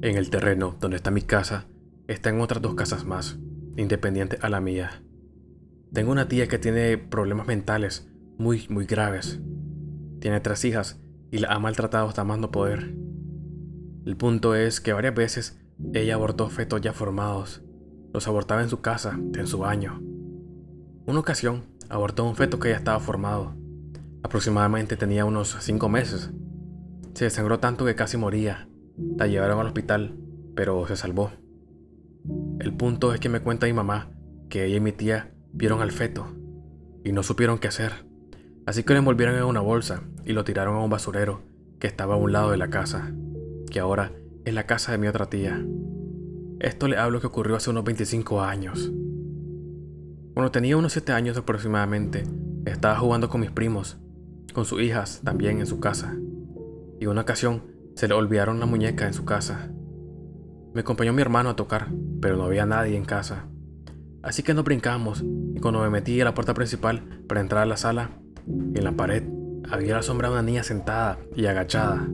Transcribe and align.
En 0.00 0.16
el 0.16 0.30
terreno 0.30 0.76
donde 0.80 0.96
está 0.96 1.10
mi 1.10 1.22
casa, 1.22 1.66
están 2.06 2.40
otras 2.40 2.62
dos 2.62 2.74
casas 2.74 3.04
más, 3.04 3.38
independientes 3.76 4.42
a 4.42 4.48
la 4.48 4.60
mía. 4.60 5.02
Tengo 5.92 6.12
una 6.12 6.28
tía 6.28 6.46
que 6.46 6.58
tiene 6.58 6.98
problemas 6.98 7.46
mentales 7.46 8.08
muy, 8.38 8.66
muy 8.68 8.86
graves. 8.86 9.40
Tiene 10.20 10.40
tres 10.40 10.64
hijas 10.64 11.00
y 11.30 11.38
la 11.38 11.48
ha 11.48 11.58
maltratado 11.58 12.08
hasta 12.08 12.24
más 12.24 12.38
no 12.38 12.50
poder. 12.50 12.94
El 14.06 14.16
punto 14.16 14.54
es 14.54 14.80
que 14.80 14.92
varias 14.92 15.14
veces 15.14 15.60
ella 15.92 16.14
abortó 16.14 16.48
fetos 16.48 16.80
ya 16.80 16.92
formados. 16.92 17.62
Los 18.12 18.28
abortaba 18.28 18.62
en 18.62 18.68
su 18.68 18.80
casa, 18.80 19.18
en 19.34 19.46
su 19.46 19.58
baño. 19.58 20.00
Una 21.06 21.18
ocasión, 21.18 21.64
abortó 21.88 22.24
un 22.24 22.36
feto 22.36 22.58
que 22.58 22.70
ya 22.70 22.76
estaba 22.76 23.00
formado. 23.00 23.54
Aproximadamente 24.22 24.96
tenía 24.96 25.24
unos 25.24 25.56
cinco 25.60 25.88
meses. 25.88 26.30
Se 27.14 27.24
desangró 27.24 27.58
tanto 27.58 27.84
que 27.84 27.94
casi 27.94 28.16
moría. 28.16 28.68
La 29.16 29.26
llevaron 29.26 29.60
al 29.60 29.66
hospital, 29.66 30.16
pero 30.54 30.86
se 30.86 30.96
salvó. 30.96 31.30
El 32.60 32.74
punto 32.74 33.14
es 33.14 33.20
que 33.20 33.28
me 33.28 33.40
cuenta 33.40 33.66
mi 33.66 33.72
mamá 33.72 34.10
que 34.50 34.64
ella 34.64 34.76
y 34.76 34.80
mi 34.80 34.92
tía 34.92 35.32
vieron 35.52 35.80
al 35.80 35.92
feto 35.92 36.26
y 37.04 37.12
no 37.12 37.22
supieron 37.22 37.58
qué 37.58 37.68
hacer. 37.68 38.06
Así 38.66 38.82
que 38.82 38.92
lo 38.92 38.98
envolvieron 38.98 39.36
en 39.36 39.44
una 39.44 39.60
bolsa 39.60 40.02
y 40.24 40.32
lo 40.32 40.44
tiraron 40.44 40.76
a 40.76 40.80
un 40.80 40.90
basurero 40.90 41.42
que 41.78 41.86
estaba 41.86 42.14
a 42.14 42.18
un 42.18 42.32
lado 42.32 42.50
de 42.50 42.56
la 42.56 42.68
casa, 42.68 43.12
que 43.70 43.80
ahora 43.80 44.12
es 44.44 44.52
la 44.52 44.66
casa 44.66 44.92
de 44.92 44.98
mi 44.98 45.06
otra 45.06 45.30
tía. 45.30 45.64
Esto 46.60 46.88
le 46.88 46.98
hablo 46.98 47.20
que 47.20 47.28
ocurrió 47.28 47.56
hace 47.56 47.70
unos 47.70 47.84
25 47.84 48.42
años. 48.42 48.90
Cuando 50.38 50.52
tenía 50.52 50.76
unos 50.76 50.92
7 50.92 51.10
años 51.10 51.36
aproximadamente, 51.36 52.22
estaba 52.64 52.96
jugando 52.96 53.28
con 53.28 53.40
mis 53.40 53.50
primos, 53.50 53.98
con 54.54 54.64
sus 54.64 54.80
hijas 54.80 55.20
también 55.24 55.58
en 55.58 55.66
su 55.66 55.80
casa, 55.80 56.16
y 57.00 57.06
una 57.06 57.22
ocasión 57.22 57.64
se 57.96 58.06
le 58.06 58.14
olvidaron 58.14 58.60
la 58.60 58.66
muñeca 58.66 59.08
en 59.08 59.14
su 59.14 59.24
casa. 59.24 59.72
Me 60.74 60.82
acompañó 60.82 61.12
mi 61.12 61.22
hermano 61.22 61.50
a 61.50 61.56
tocar, 61.56 61.88
pero 62.20 62.36
no 62.36 62.44
había 62.44 62.66
nadie 62.66 62.96
en 62.96 63.04
casa. 63.04 63.48
Así 64.22 64.44
que 64.44 64.54
nos 64.54 64.62
brincamos 64.62 65.24
y 65.56 65.58
cuando 65.58 65.80
me 65.80 65.90
metí 65.90 66.20
a 66.20 66.24
la 66.24 66.34
puerta 66.34 66.54
principal 66.54 67.24
para 67.26 67.40
entrar 67.40 67.64
a 67.64 67.66
la 67.66 67.76
sala, 67.76 68.20
en 68.46 68.84
la 68.84 68.92
pared 68.92 69.24
había 69.68 69.96
la 69.96 70.02
sombra 70.02 70.28
de 70.28 70.34
una 70.34 70.44
niña 70.44 70.62
sentada 70.62 71.18
y 71.34 71.46
agachada. 71.46 72.08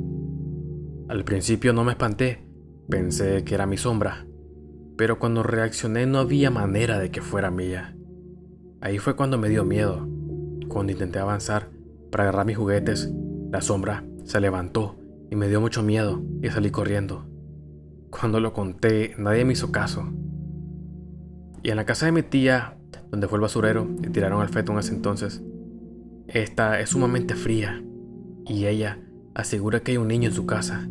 Al 1.08 1.24
principio 1.24 1.74
no 1.74 1.84
me 1.84 1.92
espanté, 1.92 2.48
pensé 2.88 3.44
que 3.44 3.54
era 3.54 3.66
mi 3.66 3.76
sombra, 3.76 4.26
pero 4.96 5.18
cuando 5.18 5.42
reaccioné 5.42 6.06
no 6.06 6.20
había 6.20 6.50
manera 6.50 6.98
de 6.98 7.10
que 7.10 7.20
fuera 7.20 7.50
mía. 7.50 7.94
Ahí 8.84 8.98
fue 8.98 9.16
cuando 9.16 9.38
me 9.38 9.48
dio 9.48 9.64
miedo. 9.64 10.06
Cuando 10.68 10.92
intenté 10.92 11.18
avanzar 11.18 11.70
para 12.12 12.24
agarrar 12.24 12.44
mis 12.44 12.58
juguetes, 12.58 13.10
la 13.50 13.62
sombra 13.62 14.04
se 14.24 14.42
levantó 14.42 14.98
y 15.30 15.36
me 15.36 15.48
dio 15.48 15.58
mucho 15.62 15.82
miedo 15.82 16.22
y 16.42 16.50
salí 16.50 16.70
corriendo. 16.70 17.24
Cuando 18.10 18.40
lo 18.40 18.52
conté, 18.52 19.14
nadie 19.16 19.46
me 19.46 19.54
hizo 19.54 19.72
caso. 19.72 20.12
Y 21.62 21.70
en 21.70 21.76
la 21.76 21.86
casa 21.86 22.04
de 22.04 22.12
mi 22.12 22.22
tía, 22.22 22.76
donde 23.10 23.26
fue 23.26 23.38
el 23.38 23.42
basurero 23.42 23.88
y 24.02 24.10
tiraron 24.10 24.42
al 24.42 24.50
feto 24.50 24.72
en 24.72 24.78
ese 24.80 24.92
entonces, 24.92 25.42
esta 26.28 26.78
es 26.78 26.90
sumamente 26.90 27.36
fría 27.36 27.82
y 28.46 28.66
ella 28.66 29.00
asegura 29.34 29.80
que 29.80 29.92
hay 29.92 29.96
un 29.96 30.08
niño 30.08 30.28
en 30.28 30.34
su 30.34 30.44
casa 30.44 30.90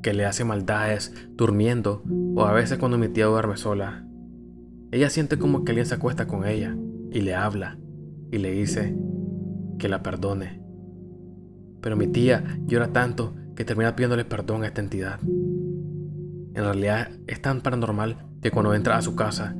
que 0.00 0.14
le 0.14 0.26
hace 0.26 0.44
maldades 0.44 1.12
durmiendo 1.30 2.04
o 2.36 2.44
a 2.44 2.52
veces 2.52 2.78
cuando 2.78 2.98
mi 2.98 3.08
tía 3.08 3.26
duerme 3.26 3.56
sola. 3.56 4.06
Ella 4.92 5.10
siente 5.10 5.38
como 5.38 5.64
que 5.64 5.72
alguien 5.72 5.86
se 5.86 5.96
acuesta 5.96 6.28
con 6.28 6.46
ella 6.46 6.76
y 7.12 7.20
le 7.20 7.34
habla 7.34 7.78
y 8.30 8.38
le 8.38 8.50
dice 8.50 8.96
que 9.78 9.88
la 9.88 10.02
perdone. 10.02 10.62
Pero 11.80 11.96
mi 11.96 12.06
tía 12.06 12.44
llora 12.66 12.92
tanto 12.92 13.34
que 13.54 13.64
termina 13.64 13.94
pidiéndole 13.94 14.24
perdón 14.24 14.62
a 14.62 14.66
esta 14.66 14.80
entidad. 14.80 15.20
En 15.22 16.64
realidad 16.64 17.10
es 17.26 17.42
tan 17.42 17.60
paranormal 17.60 18.26
que 18.40 18.50
cuando 18.50 18.74
entra 18.74 18.96
a 18.96 19.02
su 19.02 19.14
casa 19.14 19.56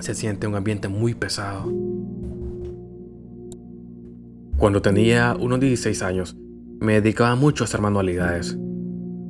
se 0.00 0.14
siente 0.14 0.46
un 0.46 0.54
ambiente 0.54 0.88
muy 0.88 1.14
pesado. 1.14 1.72
Cuando 4.58 4.82
tenía 4.82 5.34
unos 5.38 5.60
16 5.60 6.02
años, 6.02 6.36
me 6.80 6.94
dedicaba 6.94 7.34
mucho 7.36 7.64
a 7.64 7.66
hacer 7.66 7.80
manualidades. 7.80 8.56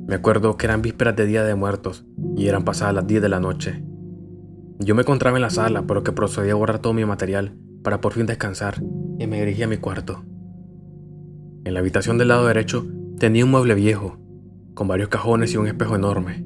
Me 0.07 0.15
acuerdo 0.15 0.57
que 0.57 0.65
eran 0.65 0.81
vísperas 0.81 1.15
de 1.15 1.25
Día 1.25 1.43
de 1.43 1.55
Muertos 1.55 2.05
y 2.35 2.47
eran 2.47 2.65
pasadas 2.65 2.93
las 2.93 3.07
10 3.07 3.21
de 3.21 3.29
la 3.29 3.39
noche. 3.39 3.83
Yo 4.79 4.95
me 4.95 5.01
encontraba 5.01 5.37
en 5.37 5.43
la 5.43 5.49
sala, 5.49 5.83
por 5.83 5.97
lo 5.97 6.03
que 6.03 6.11
procedí 6.11 6.49
a 6.49 6.55
borrar 6.55 6.79
todo 6.79 6.93
mi 6.93 7.05
material 7.05 7.55
para 7.83 8.01
por 8.01 8.13
fin 8.13 8.25
descansar 8.25 8.81
y 9.19 9.27
me 9.27 9.39
dirigí 9.39 9.63
a 9.63 9.67
mi 9.67 9.77
cuarto. 9.77 10.23
En 11.63 11.73
la 11.73 11.79
habitación 11.79 12.17
del 12.17 12.29
lado 12.29 12.47
derecho 12.47 12.85
tenía 13.19 13.45
un 13.45 13.51
mueble 13.51 13.75
viejo, 13.75 14.17
con 14.73 14.87
varios 14.87 15.09
cajones 15.09 15.53
y 15.53 15.57
un 15.57 15.67
espejo 15.67 15.95
enorme. 15.95 16.43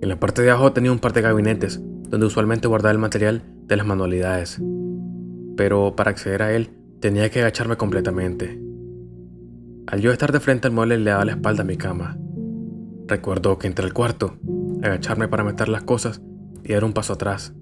En 0.00 0.08
la 0.08 0.18
parte 0.18 0.42
de 0.42 0.50
abajo 0.50 0.72
tenía 0.72 0.92
un 0.92 0.98
par 0.98 1.12
de 1.12 1.22
gabinetes 1.22 1.80
donde 2.08 2.26
usualmente 2.26 2.68
guardaba 2.68 2.92
el 2.92 2.98
material 2.98 3.42
de 3.66 3.76
las 3.76 3.86
manualidades. 3.86 4.60
Pero 5.56 5.94
para 5.96 6.10
acceder 6.10 6.42
a 6.42 6.52
él 6.52 6.70
tenía 7.00 7.30
que 7.30 7.40
agacharme 7.40 7.76
completamente. 7.76 8.60
Al 9.86 10.00
yo 10.00 10.10
estar 10.10 10.32
de 10.32 10.40
frente 10.40 10.68
al 10.68 10.74
mueble 10.74 10.98
le 10.98 11.10
daba 11.10 11.24
la 11.24 11.32
espalda 11.32 11.62
a 11.62 11.66
mi 11.66 11.76
cama. 11.76 12.18
Recuerdo 13.06 13.58
que 13.58 13.68
entré 13.68 13.84
al 13.84 13.92
cuarto, 13.92 14.38
agacharme 14.82 15.28
para 15.28 15.44
meter 15.44 15.68
las 15.68 15.82
cosas 15.82 16.20
y 16.66 16.72
dar 16.72 16.84
un 16.84 16.92
paso 16.92 17.12
atrás. 17.12 17.54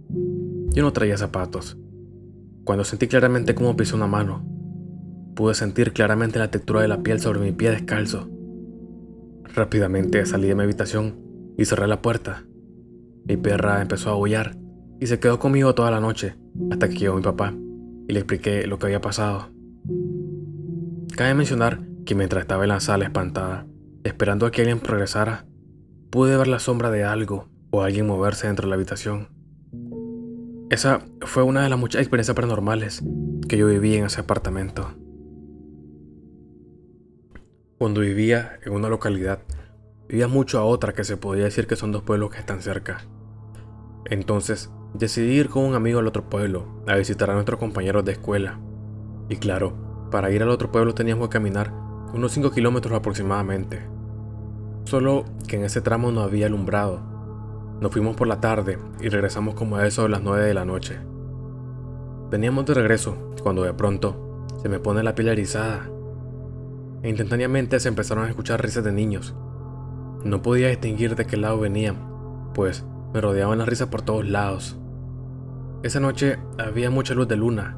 Yo 0.72 0.82
no 0.82 0.92
traía 0.92 1.16
zapatos. 1.16 1.78
Cuando 2.64 2.84
sentí 2.84 3.06
claramente 3.06 3.54
cómo 3.54 3.76
pisó 3.76 3.96
una 3.96 4.06
mano, 4.06 4.44
pude 5.34 5.54
sentir 5.54 5.92
claramente 5.92 6.38
la 6.38 6.50
textura 6.50 6.80
de 6.80 6.88
la 6.88 7.02
piel 7.02 7.20
sobre 7.20 7.40
mi 7.40 7.52
pie 7.52 7.70
descalzo. 7.70 8.30
Rápidamente 9.54 10.24
salí 10.24 10.48
de 10.48 10.54
mi 10.54 10.62
habitación 10.62 11.20
y 11.58 11.66
cerré 11.66 11.86
la 11.86 12.00
puerta. 12.00 12.44
Mi 13.26 13.36
perra 13.36 13.82
empezó 13.82 14.10
a 14.10 14.12
aullar 14.14 14.56
y 15.00 15.06
se 15.06 15.20
quedó 15.20 15.38
conmigo 15.38 15.74
toda 15.74 15.90
la 15.90 16.00
noche 16.00 16.36
hasta 16.70 16.88
que 16.88 16.96
llegó 16.96 17.16
mi 17.16 17.22
papá 17.22 17.54
y 18.08 18.12
le 18.12 18.20
expliqué 18.20 18.66
lo 18.66 18.78
que 18.78 18.86
había 18.86 19.00
pasado. 19.00 19.50
Cabe 21.14 21.34
mencionar 21.34 21.80
que 22.06 22.14
mientras 22.14 22.42
estaba 22.42 22.64
en 22.64 22.70
la 22.70 22.80
sala 22.80 23.04
espantada, 23.04 23.66
esperando 24.02 24.46
a 24.46 24.50
que 24.50 24.62
alguien 24.62 24.80
progresara, 24.80 25.46
pude 26.10 26.36
ver 26.36 26.48
la 26.48 26.58
sombra 26.58 26.90
de 26.90 27.04
algo 27.04 27.53
o 27.74 27.82
alguien 27.82 28.06
moverse 28.06 28.46
dentro 28.46 28.66
de 28.66 28.70
la 28.70 28.76
habitación. 28.76 29.28
Esa 30.70 31.00
fue 31.22 31.42
una 31.42 31.62
de 31.62 31.68
las 31.68 31.78
muchas 31.78 32.02
experiencias 32.02 32.36
paranormales 32.36 33.02
que 33.48 33.56
yo 33.56 33.66
viví 33.66 33.96
en 33.96 34.06
ese 34.06 34.20
apartamento. 34.20 34.94
Cuando 37.76 38.00
vivía 38.00 38.60
en 38.64 38.74
una 38.74 38.88
localidad, 38.88 39.40
vivía 40.08 40.28
mucho 40.28 40.60
a 40.60 40.64
otra 40.64 40.92
que 40.92 41.02
se 41.02 41.16
podía 41.16 41.44
decir 41.44 41.66
que 41.66 41.74
son 41.74 41.90
dos 41.90 42.04
pueblos 42.04 42.30
que 42.30 42.38
están 42.38 42.62
cerca. 42.62 43.04
Entonces, 44.04 44.70
decidí 44.94 45.32
ir 45.32 45.48
con 45.48 45.64
un 45.64 45.74
amigo 45.74 45.98
al 45.98 46.06
otro 46.06 46.30
pueblo 46.30 46.84
a 46.86 46.94
visitar 46.94 47.28
a 47.30 47.34
nuestros 47.34 47.58
compañeros 47.58 48.04
de 48.04 48.12
escuela. 48.12 48.60
Y 49.28 49.36
claro, 49.36 50.08
para 50.12 50.30
ir 50.30 50.44
al 50.44 50.50
otro 50.50 50.70
pueblo 50.70 50.94
teníamos 50.94 51.28
que 51.28 51.32
caminar 51.32 51.72
unos 52.12 52.30
5 52.30 52.52
kilómetros 52.52 52.96
aproximadamente. 52.96 53.82
Solo 54.84 55.24
que 55.48 55.56
en 55.56 55.64
ese 55.64 55.80
tramo 55.80 56.12
no 56.12 56.20
había 56.20 56.46
alumbrado. 56.46 57.13
Nos 57.80 57.92
fuimos 57.92 58.16
por 58.16 58.28
la 58.28 58.40
tarde 58.40 58.78
y 59.00 59.08
regresamos 59.08 59.54
como 59.54 59.76
a 59.76 59.86
eso 59.86 60.04
de 60.04 60.08
las 60.08 60.22
9 60.22 60.44
de 60.44 60.54
la 60.54 60.64
noche. 60.64 60.98
Veníamos 62.30 62.64
de 62.66 62.74
regreso 62.74 63.16
cuando 63.42 63.62
de 63.62 63.74
pronto 63.74 64.46
se 64.62 64.68
me 64.68 64.78
pone 64.78 65.02
la 65.02 65.14
piel 65.14 65.28
erizada. 65.28 65.88
E 67.02 67.08
instantáneamente 67.08 67.78
se 67.80 67.88
empezaron 67.88 68.24
a 68.24 68.28
escuchar 68.28 68.62
risas 68.62 68.84
de 68.84 68.92
niños. 68.92 69.34
No 70.24 70.40
podía 70.40 70.68
distinguir 70.68 71.16
de 71.16 71.26
qué 71.26 71.36
lado 71.36 71.60
venían, 71.60 71.96
pues 72.54 72.84
me 73.12 73.20
rodeaban 73.20 73.58
las 73.58 73.68
risas 73.68 73.88
por 73.88 74.02
todos 74.02 74.26
lados. 74.26 74.78
Esa 75.82 76.00
noche 76.00 76.38
había 76.58 76.90
mucha 76.90 77.12
luz 77.12 77.28
de 77.28 77.36
luna 77.36 77.76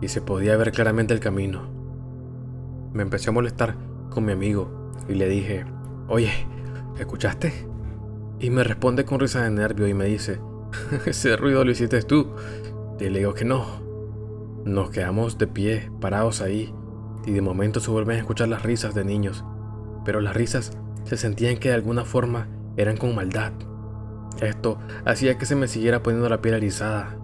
y 0.00 0.08
se 0.08 0.22
podía 0.22 0.56
ver 0.56 0.70
claramente 0.70 1.12
el 1.12 1.20
camino. 1.20 1.68
Me 2.92 3.02
empecé 3.02 3.30
a 3.30 3.32
molestar 3.32 3.74
con 4.08 4.24
mi 4.24 4.32
amigo 4.32 4.92
y 5.08 5.14
le 5.14 5.28
dije, 5.28 5.64
oye, 6.08 6.30
¿escuchaste? 6.98 7.69
Y 8.40 8.48
me 8.48 8.64
responde 8.64 9.04
con 9.04 9.20
risa 9.20 9.42
de 9.44 9.50
nervio 9.50 9.86
y 9.86 9.92
me 9.92 10.06
dice, 10.06 10.40
ese 11.06 11.36
ruido 11.36 11.64
lo 11.64 11.70
hiciste 11.70 12.02
tú. 12.02 12.34
Y 12.98 13.08
le 13.10 13.18
digo 13.20 13.34
que 13.34 13.44
no. 13.44 13.66
Nos 14.64 14.90
quedamos 14.90 15.38
de 15.38 15.46
pie, 15.46 15.90
parados 16.00 16.40
ahí, 16.40 16.74
y 17.26 17.32
de 17.32 17.42
momento 17.42 17.80
se 17.80 17.90
vuelven 17.90 18.16
a 18.16 18.20
escuchar 18.20 18.48
las 18.48 18.62
risas 18.62 18.94
de 18.94 19.04
niños, 19.04 19.44
pero 20.04 20.20
las 20.20 20.34
risas 20.34 20.76
se 21.04 21.16
sentían 21.16 21.58
que 21.58 21.68
de 21.68 21.74
alguna 21.74 22.04
forma 22.04 22.48
eran 22.76 22.96
con 22.96 23.14
maldad. 23.14 23.52
Esto 24.40 24.78
hacía 25.04 25.36
que 25.36 25.46
se 25.46 25.56
me 25.56 25.68
siguiera 25.68 26.02
poniendo 26.02 26.28
la 26.28 26.40
piel 26.40 26.54
erizada. 26.54 27.16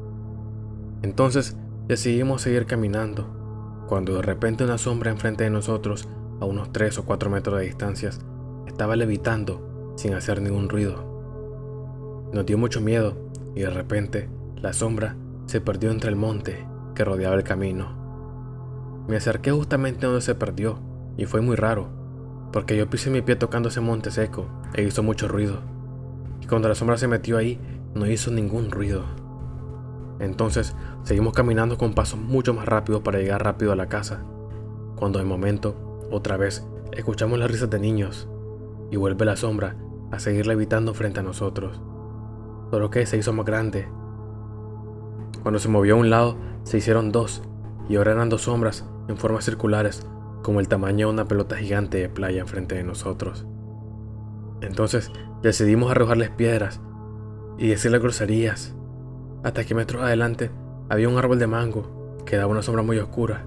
Entonces 1.02 1.56
decidimos 1.86 2.42
seguir 2.42 2.66
caminando, 2.66 3.84
cuando 3.88 4.16
de 4.16 4.22
repente 4.22 4.64
una 4.64 4.78
sombra 4.78 5.10
enfrente 5.10 5.44
de 5.44 5.50
nosotros, 5.50 6.08
a 6.40 6.44
unos 6.44 6.72
3 6.72 6.98
o 6.98 7.04
4 7.04 7.30
metros 7.30 7.58
de 7.58 7.64
distancia, 7.64 8.10
estaba 8.66 8.96
levitando 8.96 9.65
sin 9.96 10.14
hacer 10.14 10.40
ningún 10.40 10.68
ruido. 10.68 11.16
Nos 12.32 12.46
dio 12.46 12.58
mucho 12.58 12.80
miedo 12.80 13.14
y 13.54 13.60
de 13.60 13.70
repente 13.70 14.28
la 14.56 14.72
sombra 14.72 15.16
se 15.46 15.60
perdió 15.60 15.90
entre 15.90 16.10
el 16.10 16.16
monte 16.16 16.66
que 16.94 17.04
rodeaba 17.04 17.34
el 17.34 17.44
camino. 17.44 18.06
Me 19.08 19.16
acerqué 19.16 19.52
justamente 19.52 20.06
donde 20.06 20.20
se 20.20 20.34
perdió 20.34 20.78
y 21.16 21.26
fue 21.26 21.40
muy 21.40 21.56
raro, 21.56 21.88
porque 22.52 22.76
yo 22.76 22.88
pisé 22.90 23.10
mi 23.10 23.22
pie 23.22 23.36
tocando 23.36 23.68
ese 23.68 23.80
monte 23.80 24.10
seco 24.10 24.46
e 24.74 24.82
hizo 24.82 25.02
mucho 25.02 25.28
ruido. 25.28 25.60
Y 26.40 26.46
cuando 26.46 26.68
la 26.68 26.74
sombra 26.74 26.98
se 26.98 27.08
metió 27.08 27.38
ahí, 27.38 27.58
no 27.94 28.06
hizo 28.06 28.30
ningún 28.30 28.70
ruido. 28.70 29.04
Entonces 30.18 30.74
seguimos 31.04 31.32
caminando 31.34 31.78
con 31.78 31.94
pasos 31.94 32.18
mucho 32.18 32.54
más 32.54 32.66
rápidos 32.66 33.02
para 33.02 33.18
llegar 33.18 33.44
rápido 33.44 33.72
a 33.72 33.76
la 33.76 33.88
casa, 33.88 34.24
cuando 34.96 35.18
de 35.18 35.24
momento, 35.24 36.00
otra 36.10 36.36
vez, 36.36 36.66
escuchamos 36.92 37.38
las 37.38 37.50
risas 37.50 37.70
de 37.70 37.78
niños 37.78 38.28
y 38.90 38.96
vuelve 38.96 39.24
la 39.24 39.36
sombra 39.36 39.76
a 40.10 40.18
seguir 40.18 40.46
levitando 40.46 40.94
frente 40.94 41.20
a 41.20 41.22
nosotros. 41.22 41.80
Solo 42.70 42.90
que 42.90 43.06
se 43.06 43.16
hizo 43.16 43.32
más 43.32 43.46
grande. 43.46 43.88
Cuando 45.42 45.58
se 45.58 45.68
movió 45.68 45.94
a 45.94 45.98
un 45.98 46.10
lado, 46.10 46.36
se 46.64 46.78
hicieron 46.78 47.12
dos, 47.12 47.42
y 47.88 47.96
ahora 47.96 48.12
eran 48.12 48.28
dos 48.28 48.42
sombras 48.42 48.84
en 49.08 49.16
formas 49.16 49.44
circulares, 49.44 50.06
como 50.42 50.60
el 50.60 50.68
tamaño 50.68 51.08
de 51.08 51.12
una 51.14 51.24
pelota 51.26 51.56
gigante 51.56 51.98
de 51.98 52.08
playa 52.08 52.40
enfrente 52.40 52.74
de 52.74 52.84
nosotros. 52.84 53.46
Entonces 54.60 55.12
decidimos 55.42 55.90
arrojarles 55.90 56.30
piedras 56.30 56.80
y 57.58 57.68
decirles 57.68 58.02
groserías, 58.02 58.74
hasta 59.44 59.64
que 59.64 59.74
metros 59.74 60.02
adelante 60.02 60.50
había 60.88 61.08
un 61.08 61.18
árbol 61.18 61.38
de 61.38 61.46
mango 61.46 62.16
que 62.24 62.36
daba 62.36 62.50
una 62.50 62.62
sombra 62.62 62.82
muy 62.82 62.98
oscura, 62.98 63.46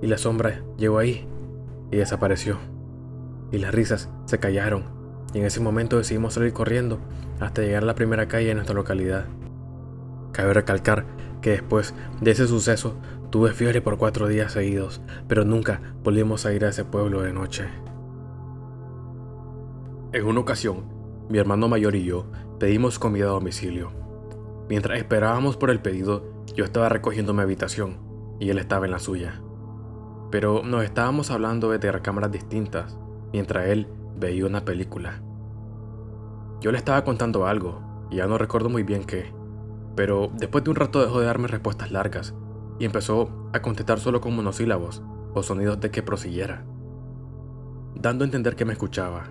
y 0.00 0.06
la 0.06 0.18
sombra 0.18 0.62
llegó 0.76 0.98
ahí 0.98 1.26
y 1.90 1.96
desapareció. 1.96 2.56
Y 3.50 3.58
las 3.58 3.74
risas 3.74 4.10
se 4.26 4.38
callaron, 4.38 4.84
y 5.34 5.38
en 5.38 5.44
ese 5.44 5.60
momento 5.60 5.98
decidimos 5.98 6.34
salir 6.34 6.52
corriendo 6.52 6.98
hasta 7.40 7.62
llegar 7.62 7.82
a 7.82 7.86
la 7.86 7.94
primera 7.94 8.28
calle 8.28 8.48
de 8.48 8.54
nuestra 8.54 8.74
localidad. 8.74 9.26
Cabe 10.32 10.54
recalcar 10.54 11.06
que 11.40 11.50
después 11.50 11.94
de 12.20 12.30
ese 12.30 12.46
suceso 12.46 12.96
tuve 13.30 13.52
fiebre 13.52 13.80
por 13.80 13.98
cuatro 13.98 14.26
días 14.28 14.52
seguidos, 14.52 15.00
pero 15.26 15.44
nunca 15.44 15.80
volvimos 16.02 16.46
a 16.46 16.52
ir 16.52 16.64
a 16.64 16.70
ese 16.70 16.84
pueblo 16.84 17.22
de 17.22 17.32
noche. 17.32 17.68
En 20.12 20.26
una 20.26 20.40
ocasión, 20.40 20.84
mi 21.28 21.38
hermano 21.38 21.68
mayor 21.68 21.94
y 21.94 22.04
yo 22.04 22.26
pedimos 22.58 22.98
comida 22.98 23.26
a 23.26 23.30
domicilio. 23.30 23.92
Mientras 24.68 24.98
esperábamos 24.98 25.56
por 25.56 25.70
el 25.70 25.80
pedido, 25.80 26.44
yo 26.54 26.64
estaba 26.64 26.88
recogiendo 26.88 27.34
mi 27.34 27.42
habitación 27.42 27.98
y 28.40 28.50
él 28.50 28.58
estaba 28.58 28.86
en 28.86 28.92
la 28.92 28.98
suya. 28.98 29.40
Pero 30.30 30.62
nos 30.62 30.84
estábamos 30.84 31.30
hablando 31.30 31.70
de 31.70 31.92
recámaras 31.92 32.32
distintas, 32.32 32.98
mientras 33.32 33.68
él 33.68 33.86
veía 34.18 34.46
una 34.46 34.64
película. 34.64 35.22
Yo 36.60 36.72
le 36.72 36.78
estaba 36.78 37.04
contando 37.04 37.46
algo, 37.46 38.06
y 38.10 38.16
ya 38.16 38.26
no 38.26 38.38
recuerdo 38.38 38.68
muy 38.68 38.82
bien 38.82 39.04
qué, 39.04 39.32
pero 39.94 40.30
después 40.34 40.64
de 40.64 40.70
un 40.70 40.76
rato 40.76 41.00
dejó 41.00 41.20
de 41.20 41.26
darme 41.26 41.48
respuestas 41.48 41.90
largas 41.90 42.34
y 42.78 42.84
empezó 42.84 43.50
a 43.52 43.62
contestar 43.62 44.00
solo 44.00 44.20
con 44.20 44.34
monosílabos 44.34 45.02
o 45.34 45.42
sonidos 45.42 45.80
de 45.80 45.90
que 45.90 46.02
prosiguiera, 46.02 46.64
dando 47.94 48.24
a 48.24 48.26
entender 48.26 48.56
que 48.56 48.64
me 48.64 48.72
escuchaba. 48.72 49.24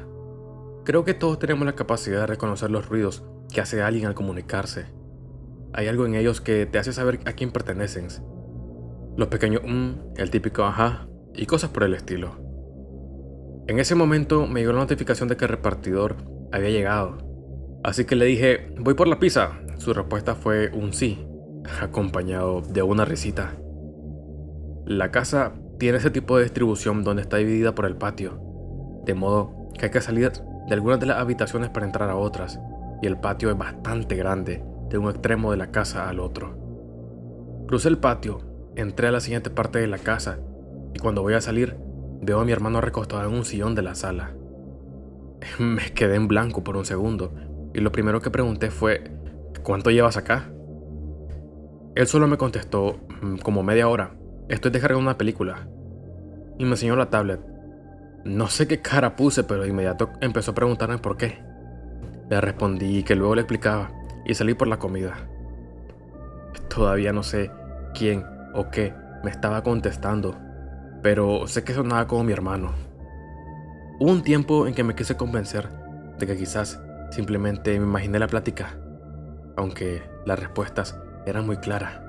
Creo 0.83 1.03
que 1.03 1.13
todos 1.13 1.39
tenemos 1.39 1.65
la 1.65 1.75
capacidad 1.75 2.21
de 2.21 2.27
reconocer 2.27 2.71
los 2.71 2.87
ruidos 2.87 3.23
que 3.51 3.61
hace 3.61 3.81
alguien 3.81 4.05
al 4.05 4.15
comunicarse. 4.15 4.85
Hay 5.73 5.87
algo 5.87 6.05
en 6.05 6.15
ellos 6.15 6.41
que 6.41 6.65
te 6.65 6.79
hace 6.79 6.93
saber 6.93 7.19
a 7.25 7.33
quién 7.33 7.51
pertenecen. 7.51 8.07
Los 9.17 9.27
pequeños 9.27 9.63
mm, 9.65 9.91
el 10.15 10.29
típico 10.29 10.63
ajá 10.63 11.07
y 11.33 11.45
cosas 11.45 11.71
por 11.71 11.83
el 11.83 11.93
estilo. 11.93 12.46
En 13.67 13.79
ese 13.79 13.95
momento 13.95 14.47
me 14.47 14.61
llegó 14.61 14.71
la 14.71 14.79
notificación 14.79 15.27
de 15.27 15.35
que 15.35 15.43
el 15.43 15.49
repartidor 15.49 16.15
había 16.53 16.69
llegado. 16.69 17.17
Así 17.83 18.05
que 18.05 18.15
le 18.15 18.25
dije, 18.25 18.73
voy 18.79 18.93
por 18.93 19.09
la 19.09 19.19
pizza, 19.19 19.59
su 19.75 19.93
respuesta 19.93 20.35
fue 20.35 20.69
un 20.73 20.93
sí, 20.93 21.27
acompañado 21.81 22.61
de 22.61 22.81
una 22.81 23.03
risita. 23.03 23.55
La 24.85 25.11
casa 25.11 25.53
tiene 25.79 25.97
ese 25.97 26.11
tipo 26.11 26.37
de 26.37 26.43
distribución 26.43 27.03
donde 27.03 27.21
está 27.21 27.37
dividida 27.37 27.75
por 27.75 27.85
el 27.85 27.97
patio, 27.97 28.39
de 29.05 29.13
modo 29.13 29.69
que 29.77 29.87
hay 29.87 29.91
que 29.91 29.99
salir 29.99 30.31
de 30.31 30.73
algunas 30.73 31.01
de 31.01 31.07
las 31.07 31.19
habitaciones 31.19 31.69
para 31.69 31.85
entrar 31.85 32.09
a 32.09 32.15
otras, 32.15 32.61
y 33.01 33.07
el 33.07 33.19
patio 33.19 33.51
es 33.51 33.57
bastante 33.57 34.15
grande, 34.15 34.63
de 34.89 34.97
un 34.97 35.09
extremo 35.09 35.51
de 35.51 35.57
la 35.57 35.71
casa 35.71 36.07
al 36.07 36.21
otro. 36.21 36.57
Crucé 37.67 37.89
el 37.89 37.97
patio, 37.97 38.39
entré 38.77 39.07
a 39.07 39.11
la 39.11 39.19
siguiente 39.19 39.49
parte 39.49 39.79
de 39.79 39.87
la 39.87 39.97
casa, 39.97 40.39
y 40.93 40.99
cuando 40.99 41.21
voy 41.21 41.33
a 41.33 41.41
salir, 41.41 41.77
veo 42.21 42.39
a 42.39 42.45
mi 42.45 42.51
hermano 42.51 42.81
recostado 42.81 43.27
en 43.27 43.35
un 43.35 43.45
sillón 43.45 43.75
de 43.75 43.81
la 43.81 43.95
sala. 43.95 44.33
Me 45.59 45.93
quedé 45.93 46.15
en 46.15 46.27
blanco 46.27 46.63
por 46.63 46.77
un 46.77 46.85
segundo, 46.85 47.33
y 47.73 47.79
lo 47.79 47.91
primero 47.91 48.21
que 48.21 48.31
pregunté 48.31 48.71
fue 48.71 49.17
¿Cuánto 49.67 49.91
llevas 49.91 50.15
acá? 50.15 50.45
Él 51.95 52.07
solo 52.07 52.25
me 52.25 52.37
contestó, 52.37 53.01
mm, 53.21 53.39
como 53.39 53.63
media 53.63 53.89
hora. 53.89 54.11
Estoy 54.47 54.71
descargando 54.71 55.01
una 55.01 55.17
película. 55.17 55.67
Y 56.57 56.63
me 56.63 56.71
enseñó 56.71 56.95
la 56.95 57.09
tablet. 57.09 57.41
No 58.23 58.47
sé 58.47 58.65
qué 58.65 58.81
cara 58.81 59.17
puse, 59.17 59.43
pero 59.43 59.63
de 59.63 59.67
inmediato 59.67 60.11
empezó 60.21 60.51
a 60.51 60.55
preguntarme 60.55 60.99
por 60.99 61.17
qué. 61.17 61.43
Le 62.29 62.39
respondí 62.39 63.03
que 63.03 63.15
luego 63.15 63.35
le 63.35 63.41
explicaba 63.41 63.91
y 64.25 64.35
salí 64.35 64.53
por 64.53 64.69
la 64.69 64.79
comida. 64.79 65.27
Todavía 66.73 67.11
no 67.11 67.23
sé 67.23 67.51
quién 67.93 68.23
o 68.53 68.69
qué 68.69 68.93
me 69.25 69.31
estaba 69.31 69.63
contestando, 69.63 70.37
pero 71.01 71.47
sé 71.47 71.63
que 71.63 71.73
sonaba 71.73 72.07
como 72.07 72.23
mi 72.23 72.33
hermano. 72.33 72.71
Hubo 73.99 74.11
un 74.11 74.23
tiempo 74.23 74.67
en 74.67 74.73
que 74.73 74.83
me 74.83 74.95
quise 74.95 75.17
convencer 75.17 75.69
de 76.17 76.27
que 76.27 76.37
quizás 76.37 76.79
simplemente 77.11 77.79
me 77.79 77.85
imaginé 77.85 78.19
la 78.19 78.27
plática 78.27 78.77
aunque 79.57 80.03
las 80.25 80.39
respuestas 80.39 80.97
eran 81.25 81.45
muy 81.45 81.57
claras. 81.57 81.99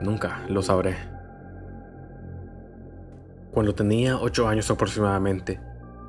Nunca 0.00 0.44
lo 0.48 0.62
sabré. 0.62 0.94
Cuando 3.50 3.74
tenía 3.74 4.18
8 4.18 4.46
años 4.46 4.70
aproximadamente, 4.70 5.58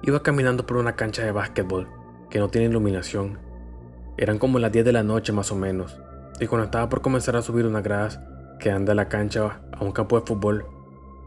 iba 0.04 0.22
caminando 0.22 0.68
por 0.68 0.78
una 0.78 0.98
cancha 0.98 1.24
de 1.24 1.32
básquetbol 1.32 1.88
que 2.30 2.40
no 2.40 2.50
tiene 2.50 2.68
iluminación. 2.68 3.40
Eran 4.18 4.38
como 4.38 4.60
las 4.60 4.74
10 4.74 4.84
de 4.86 4.92
la 4.92 5.04
noche 5.04 5.32
más 5.32 5.52
o 5.52 5.56
menos, 5.56 6.00
y 6.40 6.48
cuando 6.48 6.66
estaba 6.66 6.90
por 6.90 7.02
comenzar 7.02 7.38
a 7.38 7.42
subir 7.42 7.66
unas 7.66 7.84
gradas 7.84 8.20
que 8.60 8.70
anda 8.70 8.94
la 8.94 9.08
cancha 9.08 9.62
a 9.72 9.84
un 9.84 9.94
campo 9.94 10.20
de 10.20 10.26
fútbol, 10.26 10.66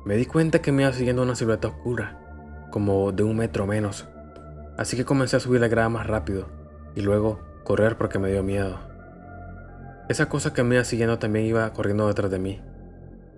me 0.05 0.17
di 0.17 0.25
cuenta 0.26 0.62
que 0.62 0.73
me 0.73 0.82
iba 0.82 0.93
siguiendo 0.93 1.23
una 1.23 1.35
silueta 1.35 1.69
oscura, 1.69 2.19
como 2.70 3.12
de 3.12 3.23
un 3.23 3.37
metro 3.37 3.67
menos. 3.67 4.08
Así 4.79 4.97
que 4.97 5.05
comencé 5.05 5.37
a 5.37 5.41
subir 5.41 5.61
la 5.61 5.69
grada 5.69 5.88
más 5.88 6.06
rápido 6.06 6.49
y 6.94 7.02
luego 7.02 7.41
correr 7.64 7.99
porque 7.99 8.19
me 8.19 8.31
dio 8.31 8.43
miedo. 8.43 8.79
Esa 10.08 10.29
cosa 10.29 10.52
que 10.52 10.62
me 10.62 10.76
iba 10.76 10.85
siguiendo 10.85 11.19
también 11.19 11.47
iba 11.47 11.73
corriendo 11.73 12.08
detrás 12.08 12.31
de 12.31 12.38
mí. 12.38 12.61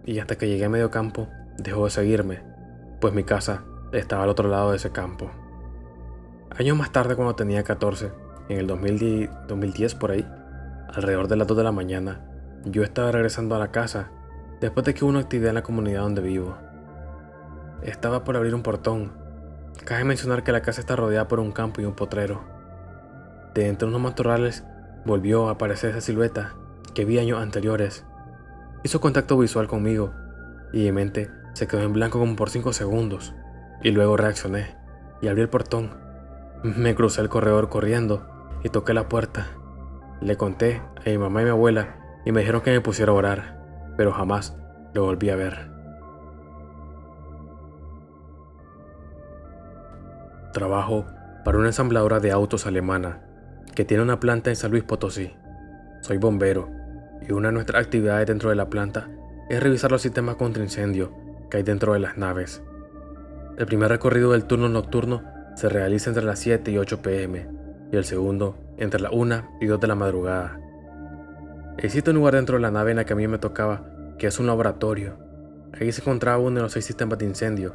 Y 0.07 0.21
hasta 0.21 0.37
que 0.37 0.49
llegué 0.49 0.65
a 0.65 0.69
medio 0.69 0.91
campo, 0.91 1.29
dejó 1.59 1.85
de 1.85 1.91
seguirme, 1.91 2.43
pues 3.01 3.13
mi 3.13 3.25
casa 3.25 3.65
estaba 3.93 4.23
al 4.23 4.31
otro 4.31 4.49
lado 4.49 4.71
de 4.71 4.77
ese 4.77 4.91
campo. 4.91 5.31
Años 6.57 6.77
más 6.77 6.93
tarde, 6.93 7.17
cuando 7.17 7.35
tenía 7.35 7.63
14, 7.63 8.13
en 8.49 8.59
el 8.59 8.67
2010, 8.67 9.95
por 9.95 10.13
ahí, 10.13 10.27
alrededor 10.89 11.29
de 11.29 11.37
las 11.37 11.47
2 11.47 11.57
de 11.57 11.65
la 11.65 11.73
mañana, 11.73 12.21
yo 12.65 12.83
estaba 12.83 13.11
regresando 13.11 13.55
a 13.55 13.59
la 13.59 13.71
casa 13.71 14.11
después 14.63 14.87
de 14.87 14.95
que 14.95 15.05
hubo 15.05 15.11
una 15.11 15.19
actividad 15.19 15.49
en 15.49 15.57
la 15.57 15.65
comunidad 15.65 16.03
donde 16.03 16.23
vivo. 16.23 16.57
Estaba 17.83 18.23
por 18.23 18.37
abrir 18.37 18.55
un 18.55 18.63
portón. 18.63 19.13
Cabe 19.85 20.05
mencionar 20.05 20.45
que 20.45 20.53
la 20.53 20.63
casa 20.63 20.81
está 20.81 20.95
rodeada 20.95 21.27
por 21.27 21.41
un 21.41 21.51
campo 21.51 21.81
y 21.81 21.85
un 21.85 21.95
potrero. 21.95 22.43
De 23.55 23.67
entre 23.67 23.89
unos 23.89 24.01
matorrales 24.01 24.65
volvió 25.05 25.49
a 25.49 25.53
aparecer 25.53 25.91
esa 25.91 26.01
silueta 26.01 26.55
que 26.95 27.05
vi 27.05 27.19
años 27.19 27.43
anteriores. 27.43 28.07
Hizo 28.85 29.01
contacto 29.01 29.37
visual 29.37 29.67
conmigo 29.67 30.13
y 30.73 30.85
mi 30.85 30.93
mente 30.93 31.29
se 31.55 31.67
quedó 31.67 31.83
en 31.83 31.93
blanco 31.93 32.21
como 32.21 32.37
por 32.37 32.49
5 32.49 32.73
segundos. 32.73 33.35
Y 33.83 33.91
luego 33.91 34.17
reaccioné 34.17 34.77
y 35.21 35.27
abrí 35.27 35.43
el 35.43 35.49
portón. 35.49 35.91
Me 36.63 36.95
crucé 36.95 37.21
el 37.21 37.29
corredor 37.29 37.69
corriendo 37.69 38.29
y 38.63 38.69
toqué 38.69 38.95
la 38.95 39.09
puerta. 39.09 39.49
Le 40.21 40.37
conté 40.37 40.81
a 41.05 41.11
mi 41.11 41.19
mamá 41.19 41.43
y 41.43 41.47
mi 41.47 41.51
abuela 41.51 41.97
y 42.25 42.31
me 42.31 42.41
dijeron 42.41 42.61
que 42.63 42.71
me 42.71 42.81
pusiera 42.81 43.11
a 43.11 43.17
orar, 43.17 43.62
pero 43.97 44.13
jamás 44.13 44.57
lo 44.95 45.05
volví 45.05 45.31
a 45.31 45.37
ver. 45.37 45.71
Trabajo 50.53 51.07
para 51.45 51.59
una 51.59 51.69
ensambladora 51.69 52.21
de 52.21 52.31
autos 52.31 52.67
alemana 52.67 53.23
que 53.75 53.85
tiene 53.85 54.03
una 54.03 54.21
planta 54.21 54.51
en 54.51 54.57
San 54.57 54.71
Luis 54.71 54.85
Potosí. 54.85 55.35
Soy 56.03 56.19
bombero 56.19 56.69
y 57.27 57.33
una 57.33 57.49
de 57.49 57.55
nuestras 57.55 57.85
actividades 57.85 58.27
dentro 58.27 58.51
de 58.51 58.57
la 58.57 58.69
planta 58.69 59.09
es 59.49 59.63
revisar 59.63 59.91
los 59.91 60.03
sistemas 60.03 60.37
contra 60.37 60.63
incendio 60.63 61.13
que 61.51 61.59
hay 61.59 61.63
dentro 61.63 61.95
de 61.95 62.01
las 62.01 62.17
naves. 62.17 62.63
El 63.59 63.67
primer 63.67 63.91
recorrido 63.91 64.33
del 64.33 64.45
turno 64.45 64.69
nocturno 64.69 65.23
se 65.55 65.69
realiza 65.69 66.11
entre 66.11 66.25
las 66.25 66.39
7 66.39 66.71
y 66.71 66.79
8 66.79 67.03
pm 67.03 67.47
y 67.91 67.97
el 67.97 68.05
segundo 68.05 68.57
entre 68.79 69.01
las 69.01 69.13
1 69.13 69.59
y 69.61 69.67
2 69.67 69.81
de 69.81 69.87
la 69.87 69.95
madrugada. 69.95 70.59
Existe 71.79 72.11
un 72.11 72.17
lugar 72.17 72.35
dentro 72.35 72.57
de 72.57 72.63
la 72.63 72.71
nave 72.71 72.91
en 72.91 72.99
la 72.99 73.05
que 73.05 73.15
a 73.15 73.17
mí 73.17 73.27
me 73.27 73.39
tocaba, 73.39 73.83
que 74.19 74.27
es 74.27 74.39
un 74.39 74.47
laboratorio. 74.47 75.17
Ahí 75.81 75.91
se 75.91 76.03
encontraba 76.03 76.39
uno 76.39 76.57
de 76.57 76.63
los 76.63 76.73
seis 76.73 76.85
sistemas 76.85 77.19
de 77.19 77.25
incendio 77.25 77.75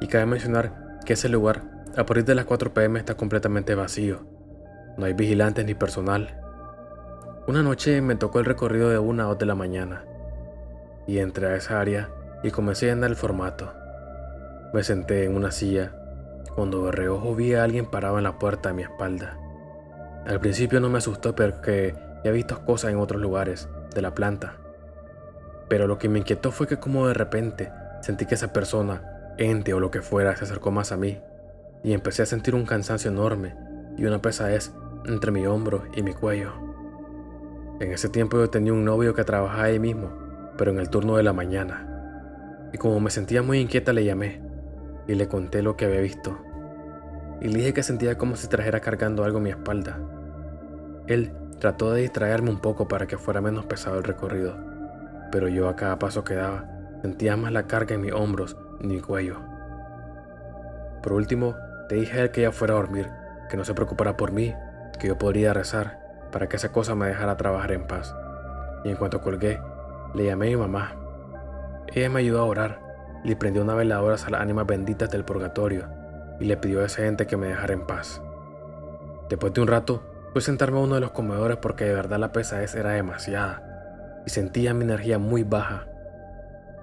y 0.00 0.06
cabe 0.06 0.26
mencionar 0.26 1.00
que 1.04 1.14
ese 1.14 1.28
lugar 1.28 1.62
a 1.96 2.06
partir 2.06 2.24
de 2.24 2.34
las 2.34 2.44
4 2.44 2.72
pm 2.72 2.98
está 2.98 3.16
completamente 3.16 3.74
vacío. 3.74 4.26
No 4.96 5.06
hay 5.06 5.12
vigilantes 5.12 5.64
ni 5.64 5.74
personal. 5.74 6.40
Una 7.46 7.62
noche 7.62 8.00
me 8.00 8.16
tocó 8.16 8.38
el 8.38 8.44
recorrido 8.44 8.88
de 8.88 8.98
una 8.98 9.24
a 9.24 9.26
dos 9.26 9.38
de 9.38 9.46
la 9.46 9.54
mañana 9.54 10.04
y 11.06 11.18
entré 11.18 11.48
a 11.48 11.56
esa 11.56 11.80
área 11.80 12.10
y 12.42 12.50
comencé 12.50 12.90
a 12.90 12.94
llenar 12.94 13.10
el 13.10 13.16
formato. 13.16 13.72
Me 14.72 14.82
senté 14.82 15.24
en 15.24 15.36
una 15.36 15.50
silla 15.50 15.92
cuando 16.54 16.86
de 16.86 16.92
reojo 16.92 17.34
vi 17.34 17.54
a 17.54 17.64
alguien 17.64 17.86
parado 17.86 18.18
en 18.18 18.24
la 18.24 18.38
puerta 18.38 18.70
a 18.70 18.72
mi 18.72 18.82
espalda. 18.82 19.38
Al 20.26 20.40
principio 20.40 20.80
no 20.80 20.88
me 20.88 20.98
asustó 20.98 21.34
porque 21.34 21.94
he 22.24 22.32
visto 22.32 22.64
cosas 22.64 22.90
en 22.90 22.98
otros 22.98 23.20
lugares 23.20 23.68
de 23.94 24.02
la 24.02 24.14
planta. 24.14 24.56
Pero 25.68 25.86
lo 25.86 25.98
que 25.98 26.08
me 26.08 26.18
inquietó 26.18 26.50
fue 26.50 26.66
que 26.66 26.78
como 26.78 27.06
de 27.06 27.14
repente 27.14 27.70
sentí 28.00 28.26
que 28.26 28.34
esa 28.34 28.52
persona, 28.52 29.34
ente 29.38 29.74
o 29.74 29.80
lo 29.80 29.90
que 29.90 30.02
fuera, 30.02 30.34
se 30.36 30.44
acercó 30.44 30.70
más 30.70 30.92
a 30.92 30.96
mí 30.96 31.20
y 31.82 31.92
empecé 31.92 32.22
a 32.22 32.26
sentir 32.26 32.54
un 32.54 32.66
cansancio 32.66 33.10
enorme 33.10 33.54
y 33.96 34.04
una 34.06 34.20
pesadez 34.20 34.72
entre 35.06 35.30
mi 35.30 35.46
hombro 35.46 35.84
y 35.94 36.02
mi 36.02 36.14
cuello. 36.14 36.52
En 37.80 37.92
ese 37.92 38.08
tiempo 38.08 38.38
yo 38.38 38.50
tenía 38.50 38.72
un 38.72 38.84
novio 38.84 39.14
que 39.14 39.24
trabajaba 39.24 39.64
ahí 39.64 39.78
mismo, 39.78 40.10
pero 40.56 40.70
en 40.70 40.78
el 40.78 40.88
turno 40.88 41.16
de 41.16 41.22
la 41.22 41.32
mañana. 41.32 42.70
Y 42.72 42.78
como 42.78 43.00
me 43.00 43.10
sentía 43.10 43.42
muy 43.42 43.58
inquieta 43.58 43.92
le 43.92 44.04
llamé 44.04 44.40
y 45.06 45.14
le 45.14 45.28
conté 45.28 45.62
lo 45.62 45.76
que 45.76 45.84
había 45.84 46.00
visto. 46.00 46.38
Y 47.40 47.48
le 47.48 47.58
dije 47.58 47.74
que 47.74 47.82
sentía 47.82 48.16
como 48.16 48.36
si 48.36 48.48
trajera 48.48 48.80
cargando 48.80 49.24
algo 49.24 49.40
mi 49.40 49.50
espalda. 49.50 49.98
Él 51.06 51.32
trató 51.58 51.92
de 51.92 52.02
distraerme 52.02 52.50
un 52.50 52.60
poco 52.60 52.88
para 52.88 53.06
que 53.06 53.18
fuera 53.18 53.40
menos 53.40 53.66
pesado 53.66 53.98
el 53.98 54.04
recorrido, 54.04 54.56
pero 55.30 55.48
yo 55.48 55.68
a 55.68 55.76
cada 55.76 55.98
paso 55.98 56.24
que 56.24 56.34
daba 56.34 56.66
sentía 57.02 57.36
más 57.36 57.52
la 57.52 57.66
carga 57.66 57.94
en 57.94 58.00
mis 58.00 58.12
hombros 58.12 58.56
y 58.80 58.86
mi 58.86 59.00
cuello. 59.00 59.36
Por 61.02 61.12
último, 61.12 61.54
le 61.90 61.96
dije 61.96 62.18
a 62.18 62.22
él 62.22 62.30
que 62.30 62.42
ya 62.42 62.50
fuera 62.52 62.74
a 62.74 62.78
dormir, 62.78 63.10
que 63.50 63.58
no 63.58 63.64
se 63.64 63.74
preocupara 63.74 64.16
por 64.16 64.32
mí, 64.32 64.54
que 64.98 65.08
yo 65.08 65.18
podría 65.18 65.52
rezar 65.52 66.00
para 66.32 66.48
que 66.48 66.56
esa 66.56 66.72
cosa 66.72 66.94
me 66.94 67.06
dejara 67.06 67.36
trabajar 67.36 67.72
en 67.72 67.86
paz. 67.86 68.14
Y 68.84 68.90
en 68.90 68.96
cuanto 68.96 69.20
colgué, 69.20 69.60
le 70.14 70.24
llamé 70.24 70.46
a 70.46 70.50
mi 70.50 70.56
mamá. 70.56 70.96
Ella 71.92 72.08
me 72.08 72.20
ayudó 72.20 72.40
a 72.40 72.44
orar, 72.46 72.80
le 73.22 73.36
prendió 73.36 73.62
una 73.62 73.74
veladora 73.74 74.16
a 74.16 74.30
las 74.30 74.40
ánimas 74.40 74.66
benditas 74.66 75.10
del 75.10 75.24
purgatorio 75.24 75.86
y 76.40 76.46
le 76.46 76.56
pidió 76.56 76.80
a 76.80 76.86
ese 76.86 77.06
ente 77.06 77.26
que 77.26 77.36
me 77.36 77.48
dejara 77.48 77.74
en 77.74 77.86
paz. 77.86 78.22
Después 79.28 79.52
de 79.52 79.60
un 79.60 79.68
rato, 79.68 80.02
fui 80.34 80.40
a 80.40 80.46
sentarme 80.46 80.78
a 80.78 80.80
uno 80.80 80.96
de 80.96 81.00
los 81.00 81.12
comedores 81.12 81.58
porque 81.58 81.84
de 81.84 81.94
verdad 81.94 82.18
la 82.18 82.32
pesadez 82.32 82.74
era 82.74 82.90
demasiada 82.90 84.22
y 84.26 84.30
sentía 84.30 84.74
mi 84.74 84.82
energía 84.82 85.20
muy 85.20 85.44
baja. 85.44 85.86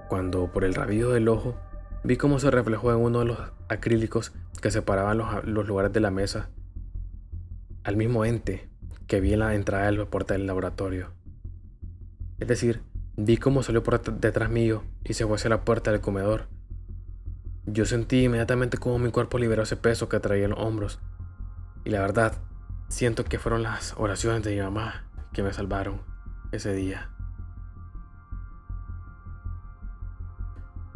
Cuando 0.08 0.54
por 0.54 0.64
el 0.64 0.74
rabillo 0.74 1.10
del 1.10 1.28
ojo 1.28 1.60
vi 2.06 2.16
cómo 2.16 2.40
se 2.40 2.50
reflejó 2.50 2.94
en 2.94 3.00
uno 3.00 3.20
de 3.20 3.26
los 3.26 3.40
acrílicos 3.68 4.32
que 4.62 4.72
separaban 4.72 5.18
los, 5.18 5.44
los 5.44 5.68
lugares 5.68 5.92
de 5.92 6.00
la 6.00 6.12
mesa 6.12 6.48
al 7.84 7.98
mismo 7.98 8.24
ente 8.24 8.70
que 9.06 9.20
vi 9.20 9.34
en 9.34 9.40
la 9.40 9.54
entrada 9.54 9.88
de 9.88 9.98
la 9.98 10.06
puerta 10.06 10.34
del 10.34 10.48
laboratorio. 10.48 11.12
Es 12.40 12.48
decir, 12.48 12.84
vi 13.18 13.36
cómo 13.36 13.64
salió 13.64 13.84
por 13.84 14.02
detrás 14.02 14.50
mío 14.50 14.86
y 15.04 15.14
se 15.14 15.26
fue 15.26 15.36
hacia 15.36 15.50
la 15.50 15.66
puerta 15.66 15.92
del 15.92 16.00
comedor. 16.00 16.48
Yo 17.66 17.84
sentí 17.86 18.24
inmediatamente 18.24 18.78
cómo 18.78 18.98
mi 18.98 19.12
cuerpo 19.12 19.40
liberó 19.40 19.64
ese 19.64 19.76
peso 19.76 20.08
que 20.08 20.22
traía 20.22 20.46
en 20.46 20.52
los 20.52 20.60
hombros. 20.60 21.02
Y 21.84 21.90
la 21.90 22.00
verdad, 22.00 22.36
siento 22.92 23.24
que 23.24 23.40
fueron 23.40 23.64
las 23.64 23.96
oraciones 23.98 24.44
de 24.44 24.54
mi 24.54 24.62
mamá 24.62 25.06
que 25.32 25.44
me 25.44 25.54
salvaron 25.54 26.02
ese 26.52 26.74
día. 26.74 27.10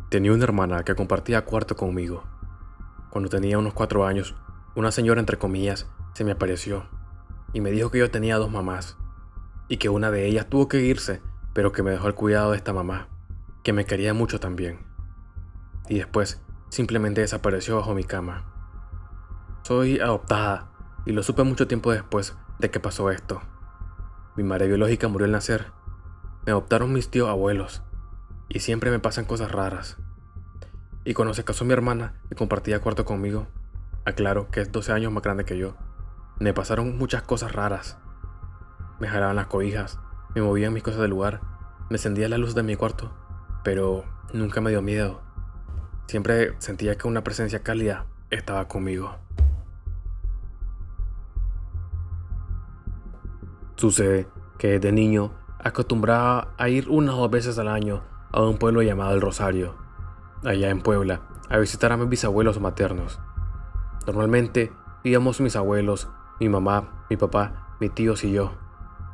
Tenía 0.10 0.34
una 0.34 0.44
hermana 0.44 0.84
que 0.84 0.94
compartía 0.94 1.46
cuarto 1.46 1.78
conmigo. 1.78 2.26
Cuando 3.10 3.30
tenía 3.30 3.58
unos 3.58 3.74
cuatro 3.74 4.06
años, 4.06 4.36
una 4.76 4.92
señora 4.92 5.22
entre 5.22 5.38
comillas 5.38 5.88
se 6.14 6.26
me 6.26 6.34
apareció 6.34 6.86
y 7.54 7.62
me 7.62 7.72
dijo 7.72 7.92
que 7.92 8.00
yo 8.00 8.12
tenía 8.12 8.38
dos 8.38 8.52
mamás 8.52 8.98
y 9.70 9.78
que 9.78 9.88
una 9.88 10.12
de 10.12 10.26
ellas 10.26 10.48
tuvo 10.50 10.68
que 10.68 10.82
irse, 10.82 11.22
pero 11.54 11.72
que 11.72 11.82
me 11.82 11.92
dejó 11.92 12.08
el 12.08 12.14
cuidado 12.14 12.52
de 12.52 12.58
esta 12.58 12.74
mamá, 12.74 13.08
que 13.64 13.72
me 13.72 13.86
quería 13.86 14.14
mucho 14.14 14.42
también. 14.42 14.86
Y 15.88 15.96
después 15.96 16.42
simplemente 16.68 17.22
desapareció 17.22 17.78
bajo 17.78 17.94
mi 17.94 18.04
cama. 18.04 18.52
Soy 19.64 20.00
adoptada 20.00 20.75
y 21.06 21.12
lo 21.12 21.24
supe 21.24 21.44
mucho 21.44 21.68
tiempo 21.68 21.92
después 21.92 22.36
de 22.60 22.72
que 22.72 22.80
pasó 22.80 23.12
esto. 23.12 23.42
Mi 24.36 24.44
madre 24.44 24.68
biológica 24.68 25.08
murió 25.08 25.26
al 25.26 25.32
nacer. 25.32 25.72
Me 26.46 26.52
adoptaron 26.52 26.92
mis 26.92 27.10
tíos 27.10 27.30
abuelos 27.30 27.84
y 28.50 28.60
siempre 28.60 28.92
me 28.92 29.00
pasan 29.00 29.26
cosas 29.26 29.52
raras. 29.52 29.98
Y 31.04 31.14
cuando 31.14 31.34
se 31.34 31.44
casó 31.44 31.66
mi 31.66 31.74
hermana 31.74 32.16
y 32.32 32.36
compartía 32.36 32.82
cuarto 32.82 33.06
conmigo, 33.06 33.48
aclaro 34.06 34.50
que 34.50 34.62
es 34.62 34.72
12 34.72 34.92
años 34.92 35.12
más 35.12 35.24
grande 35.24 35.46
que 35.46 35.58
yo, 35.58 35.76
me 36.40 36.54
pasaron 36.54 36.98
muchas 36.98 37.22
cosas 37.22 37.54
raras. 37.54 37.98
Me 39.00 39.08
jalaban 39.08 39.36
las 39.36 39.48
cobijas, 39.48 40.00
me 40.34 40.42
movían 40.42 40.74
mis 40.74 40.84
cosas 40.84 41.02
del 41.02 41.12
lugar, 41.12 41.42
me 41.90 41.98
encendía 41.98 42.28
la 42.28 42.38
luz 42.38 42.56
de 42.56 42.64
mi 42.64 42.76
cuarto, 42.76 43.14
pero 43.64 44.04
nunca 44.34 44.62
me 44.62 44.72
dio 44.72 44.82
miedo. 44.82 45.22
Siempre 46.08 46.56
sentía 46.60 46.98
que 46.98 47.08
una 47.08 47.24
presencia 47.24 47.64
cálida 47.64 48.06
estaba 48.32 48.68
conmigo. 48.68 49.16
Sucede 53.76 54.28
que 54.58 54.80
desde 54.80 54.92
niño 54.94 55.32
acostumbraba 55.60 56.54
a 56.58 56.70
ir 56.70 56.90
una 56.90 57.14
o 57.14 57.20
dos 57.20 57.32
veces 57.32 57.60
al 57.60 57.68
año 57.68 58.04
a 58.32 58.42
un 58.42 58.58
pueblo 58.58 58.82
llamado 58.82 59.14
El 59.14 59.22
Rosario, 59.22 59.76
allá 60.46 60.70
en 60.70 60.82
Puebla, 60.82 61.22
a 61.50 61.58
visitar 61.58 61.92
a 61.92 61.98
mis 61.98 62.08
bisabuelos 62.08 62.62
maternos. 62.62 63.20
Normalmente 64.06 64.72
íbamos 65.04 65.42
mis 65.42 65.56
abuelos, 65.56 66.10
mi 66.40 66.48
mamá, 66.48 67.06
mi 67.10 67.18
papá, 67.18 67.76
mis 67.80 67.94
tíos 67.94 68.24
y 68.24 68.32
yo. 68.32 68.54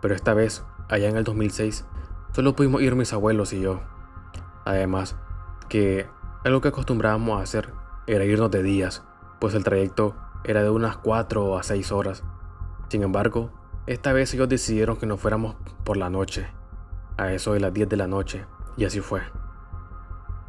Pero 0.02 0.14
esta 0.14 0.34
vez, 0.34 0.64
allá 0.90 1.10
en 1.10 1.18
el 1.18 1.24
2006, 1.24 1.86
solo 2.32 2.56
pudimos 2.56 2.82
ir 2.82 2.96
mis 2.96 3.14
abuelos 3.14 3.54
y 3.54 3.62
yo. 3.62 3.80
Además, 4.66 5.16
que 5.70 6.08
algo 6.44 6.62
que 6.62 6.68
acostumbrábamos 6.68 7.40
a 7.40 7.44
hacer 7.44 7.74
era 8.06 8.26
irnos 8.26 8.52
de 8.52 8.62
días, 8.62 9.04
pues 9.40 9.56
el 9.56 9.64
trayecto 9.64 10.16
era 10.44 10.62
de 10.62 10.70
unas 10.70 10.98
4 10.98 11.58
a 11.58 11.64
6 11.64 11.92
horas. 11.92 12.24
Sin 12.90 13.04
embargo, 13.04 13.52
esta 13.88 14.14
vez 14.14 14.34
ellos 14.34 14.48
decidieron 14.48 14.98
que 14.98 15.08
nos 15.08 15.20
fuéramos 15.20 15.56
por 15.84 15.98
la 15.98 16.10
noche, 16.10 16.48
a 17.18 17.34
eso 17.34 17.54
de 17.54 17.60
las 17.60 17.74
10 17.74 17.90
de 17.90 17.98
la 17.98 18.08
noche, 18.08 18.46
y 18.78 18.86
así 18.86 19.00
fue. 19.00 19.22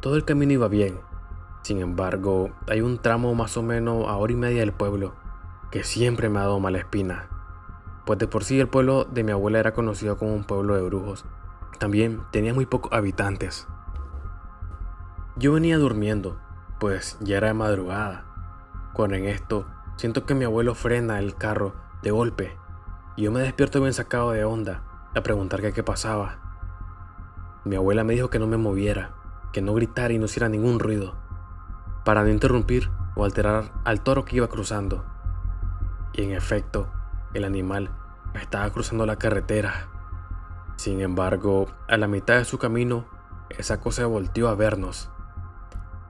Todo 0.01 0.15
el 0.15 0.25
camino 0.25 0.53
iba 0.53 0.67
bien. 0.67 0.99
Sin 1.63 1.79
embargo, 1.79 2.51
hay 2.67 2.81
un 2.81 2.99
tramo 2.99 3.33
más 3.33 3.57
o 3.57 3.63
menos 3.63 4.07
a 4.07 4.17
hora 4.17 4.33
y 4.33 4.35
media 4.35 4.59
del 4.59 4.73
pueblo 4.73 5.15
que 5.71 5.83
siempre 5.83 6.29
me 6.29 6.39
ha 6.39 6.43
dado 6.43 6.59
mala 6.59 6.77
espina, 6.77 7.29
pues 8.05 8.19
de 8.19 8.27
por 8.27 8.43
sí 8.43 8.59
el 8.59 8.67
pueblo 8.67 9.05
de 9.05 9.23
mi 9.23 9.31
abuela 9.31 9.59
era 9.59 9.73
conocido 9.73 10.17
como 10.17 10.35
un 10.35 10.43
pueblo 10.43 10.75
de 10.75 10.83
brujos. 10.83 11.25
También 11.79 12.21
tenía 12.31 12.53
muy 12.53 12.67
pocos 12.67 12.91
habitantes. 12.93 13.67
Yo 15.37 15.53
venía 15.53 15.79
durmiendo, 15.79 16.37
pues 16.79 17.17
ya 17.21 17.37
era 17.37 17.47
de 17.47 17.53
madrugada, 17.55 18.25
cuando 18.93 19.15
en 19.15 19.25
esto 19.25 19.65
siento 19.95 20.25
que 20.25 20.35
mi 20.35 20.45
abuelo 20.45 20.75
frena 20.75 21.17
el 21.17 21.33
carro 21.33 21.73
de 22.03 22.11
golpe 22.11 22.62
y 23.15 23.23
yo 23.23 23.31
me 23.31 23.41
despierto 23.41 23.79
bien 23.81 23.93
sacado 23.93 24.31
de 24.31 24.43
onda 24.43 24.81
a 25.15 25.21
preguntar 25.21 25.61
qué, 25.61 25.73
qué 25.73 25.83
pasaba. 25.83 26.39
Mi 27.63 27.75
abuela 27.75 28.03
me 28.03 28.13
dijo 28.13 28.29
que 28.29 28.39
no 28.39 28.47
me 28.47 28.57
moviera, 28.57 29.11
que 29.51 29.61
no 29.61 29.73
gritara 29.73 30.13
y 30.13 30.19
no 30.19 30.25
hiciera 30.25 30.49
ningún 30.49 30.79
ruido, 30.79 31.15
para 32.03 32.23
no 32.23 32.29
interrumpir 32.29 32.89
o 33.15 33.23
alterar 33.23 33.71
al 33.85 34.01
toro 34.01 34.25
que 34.25 34.37
iba 34.37 34.47
cruzando. 34.47 35.05
Y 36.13 36.23
en 36.23 36.31
efecto, 36.31 36.91
el 37.33 37.43
animal 37.43 37.91
estaba 38.33 38.69
cruzando 38.71 39.05
la 39.05 39.17
carretera. 39.17 39.87
Sin 40.75 41.01
embargo, 41.01 41.67
a 41.87 41.97
la 41.97 42.07
mitad 42.07 42.37
de 42.37 42.45
su 42.45 42.57
camino, 42.57 43.05
esa 43.49 43.79
cosa 43.79 44.05
volteó 44.07 44.49
a 44.49 44.55
vernos. 44.55 45.11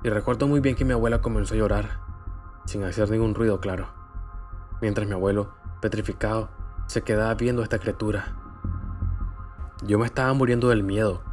Y 0.03 0.09
recuerdo 0.09 0.47
muy 0.47 0.61
bien 0.61 0.75
que 0.75 0.85
mi 0.85 0.93
abuela 0.93 1.21
comenzó 1.21 1.53
a 1.53 1.57
llorar, 1.57 1.99
sin 2.65 2.83
hacer 2.83 3.09
ningún 3.09 3.35
ruido 3.35 3.59
claro, 3.59 3.87
mientras 4.81 5.07
mi 5.07 5.13
abuelo, 5.13 5.53
petrificado, 5.81 6.49
se 6.87 7.01
quedaba 7.01 7.33
viendo 7.35 7.63
esta 7.63 7.79
criatura. 7.79 8.35
Yo 9.85 9.99
me 9.99 10.05
estaba 10.05 10.33
muriendo 10.33 10.69
del 10.69 10.83
miedo, 10.83 11.23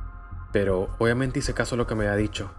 pero 0.52 0.88
obviamente 0.98 1.38
hice 1.38 1.54
caso 1.54 1.74
a 1.74 1.78
lo 1.78 1.86
que 1.86 1.94
me 1.94 2.06
había 2.06 2.16
dicho. 2.16 2.50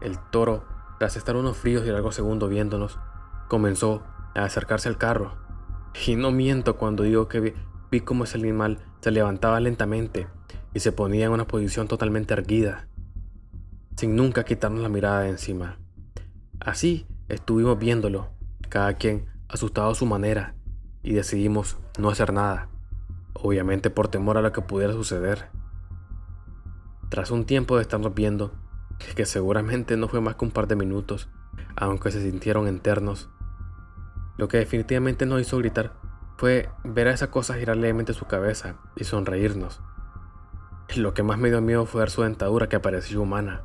El 0.00 0.18
toro, 0.18 0.64
tras 0.98 1.16
estar 1.16 1.36
unos 1.36 1.56
fríos 1.56 1.86
y 1.86 1.90
largos 1.90 2.14
segundos 2.14 2.50
viéndonos, 2.50 2.98
comenzó 3.48 4.02
a 4.34 4.44
acercarse 4.44 4.88
al 4.88 4.98
carro. 4.98 5.36
Y 6.06 6.16
no 6.16 6.30
miento 6.30 6.76
cuando 6.76 7.04
digo 7.04 7.28
que 7.28 7.40
vi, 7.40 7.54
vi 7.90 8.00
cómo 8.00 8.24
ese 8.24 8.38
animal 8.38 8.78
se 9.00 9.10
levantaba 9.10 9.60
lentamente 9.60 10.26
y 10.74 10.80
se 10.80 10.92
ponía 10.92 11.26
en 11.26 11.32
una 11.32 11.46
posición 11.46 11.88
totalmente 11.88 12.34
erguida, 12.34 12.88
sin 13.96 14.14
nunca 14.14 14.44
quitarnos 14.44 14.82
la 14.82 14.90
mirada 14.90 15.20
de 15.20 15.30
encima. 15.30 15.78
Así 16.60 17.06
estuvimos 17.28 17.78
viéndolo, 17.78 18.28
cada 18.68 18.94
quien 18.94 19.26
asustado 19.48 19.90
a 19.90 19.94
su 19.94 20.04
manera, 20.04 20.55
y 21.06 21.12
decidimos 21.12 21.78
no 21.98 22.10
hacer 22.10 22.32
nada, 22.32 22.68
obviamente 23.32 23.90
por 23.90 24.08
temor 24.08 24.38
a 24.38 24.42
lo 24.42 24.50
que 24.50 24.60
pudiera 24.60 24.92
suceder. 24.92 25.50
Tras 27.10 27.30
un 27.30 27.44
tiempo 27.44 27.76
de 27.76 27.82
estarnos 27.82 28.12
viendo, 28.12 28.52
que 29.14 29.24
seguramente 29.24 29.96
no 29.96 30.08
fue 30.08 30.20
más 30.20 30.34
que 30.34 30.44
un 30.44 30.50
par 30.50 30.66
de 30.66 30.74
minutos, 30.74 31.28
aunque 31.76 32.10
se 32.10 32.20
sintieron 32.20 32.66
eternos, 32.66 33.30
lo 34.36 34.48
que 34.48 34.56
definitivamente 34.58 35.26
nos 35.26 35.40
hizo 35.40 35.58
gritar 35.58 35.92
fue 36.38 36.68
ver 36.82 37.06
a 37.06 37.12
esa 37.12 37.30
cosa 37.30 37.54
girar 37.54 37.76
levemente 37.76 38.12
su 38.12 38.26
cabeza 38.26 38.74
y 38.96 39.04
sonreírnos. 39.04 39.80
Lo 40.96 41.14
que 41.14 41.22
más 41.22 41.38
me 41.38 41.50
dio 41.50 41.62
miedo 41.62 41.86
fue 41.86 42.00
ver 42.00 42.10
su 42.10 42.22
dentadura 42.22 42.68
que 42.68 42.80
parecía 42.80 43.20
humana, 43.20 43.62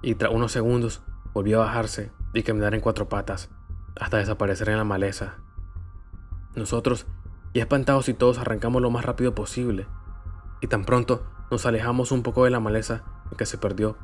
y 0.00 0.14
tras 0.14 0.32
unos 0.32 0.52
segundos 0.52 1.02
volvió 1.34 1.60
a 1.60 1.66
bajarse 1.66 2.12
y 2.32 2.42
caminar 2.42 2.74
en 2.74 2.80
cuatro 2.80 3.10
patas 3.10 3.50
hasta 4.00 4.16
desaparecer 4.16 4.70
en 4.70 4.78
la 4.78 4.84
maleza. 4.84 5.36
Nosotros, 6.54 7.06
ya 7.54 7.62
espantados 7.62 8.08
y 8.08 8.14
todos, 8.14 8.38
arrancamos 8.38 8.82
lo 8.82 8.90
más 8.90 9.04
rápido 9.04 9.34
posible 9.34 9.86
y 10.60 10.68
tan 10.68 10.84
pronto 10.84 11.24
nos 11.50 11.66
alejamos 11.66 12.12
un 12.12 12.22
poco 12.22 12.44
de 12.44 12.50
la 12.50 12.60
maleza 12.60 13.02
en 13.30 13.36
que 13.36 13.46
se 13.46 13.58
perdió, 13.58 13.96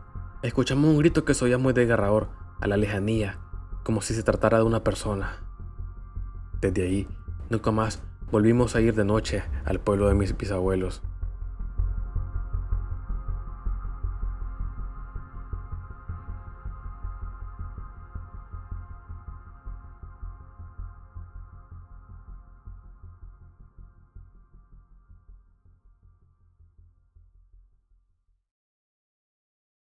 escuchamos 0.42 0.90
un 0.90 0.98
grito 0.98 1.24
que 1.24 1.34
se 1.34 1.44
oía 1.44 1.56
muy 1.56 1.72
desgarrador 1.72 2.28
a 2.60 2.66
la 2.66 2.76
lejanía, 2.76 3.38
como 3.84 4.02
si 4.02 4.14
se 4.14 4.22
tratara 4.22 4.58
de 4.58 4.64
una 4.64 4.82
persona. 4.84 5.36
Desde 6.60 6.82
ahí, 6.82 7.08
nunca 7.48 7.70
más 7.70 8.02
volvimos 8.30 8.74
a 8.74 8.80
ir 8.80 8.94
de 8.94 9.04
noche 9.04 9.44
al 9.64 9.80
pueblo 9.80 10.08
de 10.08 10.14
mis 10.14 10.36
bisabuelos. 10.36 11.02